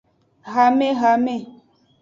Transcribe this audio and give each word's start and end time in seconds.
Hamehame. 0.53 1.37